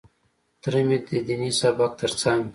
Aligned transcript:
تره 0.61 0.79
مې 0.87 0.97
د 1.07 1.09
ديني 1.27 1.51
سبق 1.61 1.91
تر 2.01 2.11
څنګ. 2.21 2.43